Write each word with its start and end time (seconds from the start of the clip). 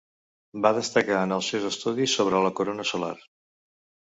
Va 0.65 0.71
destacar 0.77 1.19
en 1.25 1.35
els 1.35 1.49
seus 1.53 1.67
estudis 1.73 2.17
sobre 2.21 2.41
la 2.47 2.53
corona 2.63 2.89
solar. 2.95 3.13